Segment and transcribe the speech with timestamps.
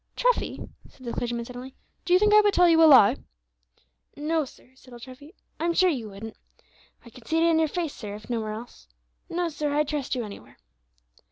[0.15, 0.59] "Treffy,"
[0.89, 3.17] said the clergyman, suddenly, "do you think I would tell you a lie?"
[4.17, 6.35] "No, sir," said old Treffy; "I'm sure you wouldn't;
[7.05, 8.87] I could see it in your face, sir, if nowhere else.
[9.29, 10.57] No, sir, I'd trust you anywhere."